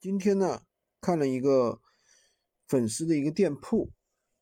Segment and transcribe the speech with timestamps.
[0.00, 0.62] 今天呢，
[0.98, 1.78] 看了一个
[2.66, 3.90] 粉丝的一个店铺，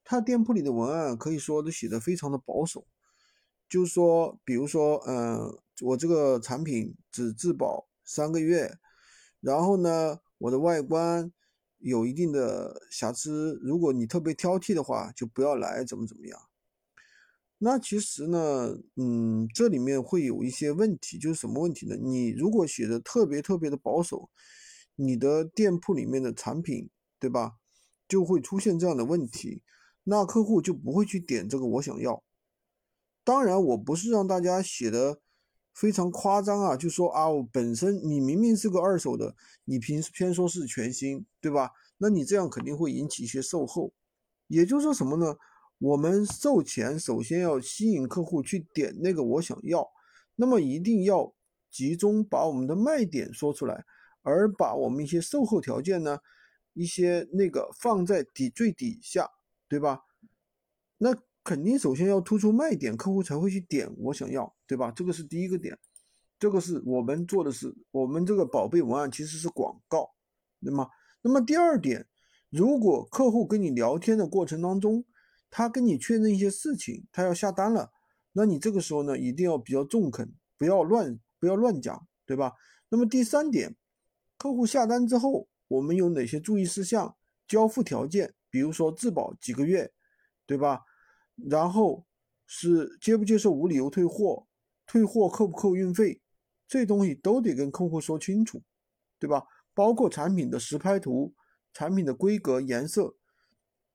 [0.05, 2.87] 他店铺里的文案可以说都写的非常的保守，
[3.69, 8.79] 就是说，比如说，嗯，我这个产品只质保三个月，
[9.41, 11.33] 然后呢，我的外观
[11.79, 16.41] 有一定的瑕疵，如果你特别挑剔的话，就不要来，怎么怎么样。
[17.59, 21.97] 那其实呢，嗯，这里面会有一些问题，就是什么问题呢？
[21.97, 24.31] 你如果写的特别特别的保守，
[25.01, 26.91] 你的店铺里面的产品，
[27.21, 27.59] 对吧，
[28.09, 29.63] 就会出现这样的问题，
[30.03, 32.25] 那客户就不会去点这个我想要。
[33.23, 35.21] 当然，我不是让大家写的
[35.73, 41.71] 非常夸张啊，就说啊，我本身你明明是个二手的，你偏偏说是全新，对吧？
[41.99, 43.93] 那你这样肯定会引起一些售后。
[44.49, 45.37] 也就是说什么呢？
[45.79, 49.89] 我们售前首先要吸引客户去点那个我想要，
[50.35, 51.33] 那么一定要
[51.71, 53.85] 集中把我们的卖点说出来，
[54.23, 56.19] 而把我们一些售后条件呢，
[56.75, 59.29] 一些那个放在底最底下，
[59.69, 60.03] 对吧？
[60.99, 64.91] 那肯定首先要突出卖点，客户才会去点我想要，对吧？
[64.91, 65.79] 这个是第一个点，
[66.39, 70.11] 这个是我们做的是我们这个宝贝文案其实是广告，
[70.61, 70.89] 对吗？
[71.23, 72.07] 那么第二点，
[72.51, 75.05] 如果客户跟你聊天的过程当中，
[75.51, 77.91] 他跟你确认一些事情，他要下单了，
[78.33, 82.53] 那你这个时候呢，一定要比较中肯，不要乱不要乱讲，对吧？
[82.91, 83.75] 那么第三点，
[84.39, 87.17] 客户下单之后，我们有哪些注意事项？
[87.49, 89.91] 交付条件，比如说质保几个月，
[90.47, 90.83] 对吧？
[91.35, 92.05] 然后
[92.47, 94.47] 是接不接受无理由退货，
[94.87, 96.21] 退货扣不扣运费，
[96.69, 98.63] 这东西都得跟客户说清楚，
[99.19, 99.45] 对吧？
[99.75, 101.35] 包括产品的实拍图、
[101.73, 103.17] 产品的规格、颜色。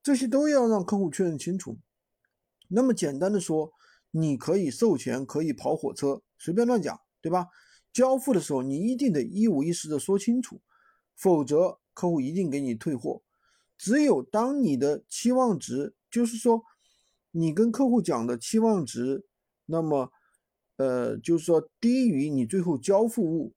[0.02, 1.78] 这些都要让客户确认清楚。
[2.68, 3.72] 那么简单的说，
[4.12, 7.48] 你可以售前可以跑火车，随便乱讲，对吧？
[7.94, 10.60] 交付的时候你一定得一五一十的说清楚，
[11.16, 13.22] 否则客户一定给你退货。
[13.78, 16.64] 只有当你的期望值，就是说
[17.32, 19.26] 你跟客户讲的期望值，
[19.68, 20.12] 那么
[20.78, 23.54] 呃，就是说低于你最后交付物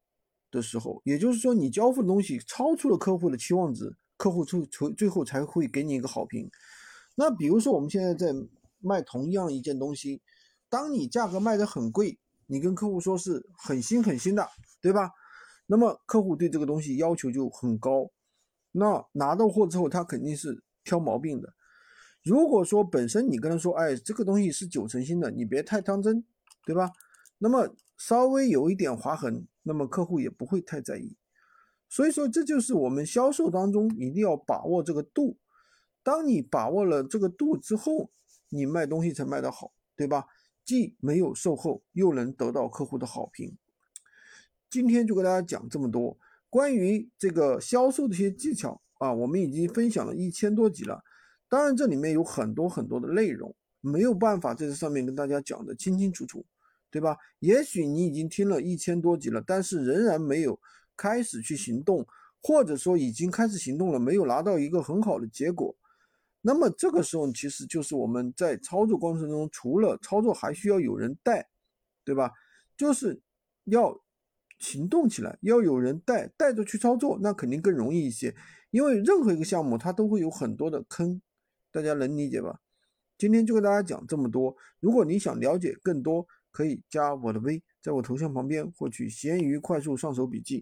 [0.50, 3.96] 的时候，也就是说你交付的东西超出了客户的期望值。
[4.18, 6.50] 客户最最最后才会给你一个好评。
[7.16, 8.32] 那比如说我们现在在
[8.78, 10.22] 卖同样一件东西，
[10.70, 14.48] 当你价格卖的很贵，你跟客户说是很新很新的，
[14.80, 15.10] 对吧？
[15.66, 18.10] 那么客户对这个东西要求就很高。
[18.72, 21.54] 那拿到货之后，他肯定是挑毛病的。
[22.22, 26.24] 如果说本身你跟他说，哎，这个东西是九成新的，你别太当真，
[26.64, 26.90] 对吧？
[27.38, 31.16] 那么稍微有一点划痕，那么客户也不会太在意。
[31.88, 35.38] 所以说，这就是我们销售当中一定要把握这个度。
[36.02, 38.10] 当你把握了这个度之后，
[38.48, 40.26] 你卖东西才卖得好，对吧？
[40.66, 43.56] 既没有售后，又能得到客户的好评。
[44.68, 46.18] 今天就跟大家讲这么多
[46.50, 51.02] 关于这个销售的一些技巧啊，我们已经分享了一千多集了。
[51.48, 56.44] 当然，这里面有很多很多的内容，没有办法在这上面跟大家讲的清清楚楚，
[56.90, 57.16] 对吧？
[57.38, 60.60] 也许你已经听了一千多集了，但是仍然没有。
[60.98, 62.06] 开始去行动，
[62.42, 65.76] 或者说已经开始行动了，没有拿到一个很好的结果，
[66.46, 71.48] 那么这个时候其实就是我们在操作过程中，除了操作还需要有人带，
[72.04, 72.30] 对吧？
[72.76, 73.20] 就是
[73.64, 74.00] 要
[74.60, 78.32] 行动起来，要有人带，带着去操作，那肯定更容易一些。
[78.70, 81.20] 因为任何一个项目它都会有很多的坑，
[81.72, 82.60] 大家能理解吧？
[83.18, 84.56] 今天就跟大家讲这么多。
[84.78, 90.54] 如果你想了解更多，可以加我的微，在我头像旁边获取闲鱼快速上手笔记。